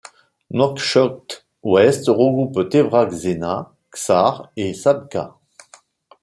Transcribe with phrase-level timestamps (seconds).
[0.49, 5.37] Nouakchott-Ouest regroupe Tevragh-Zeina, Ksar et Sabkha.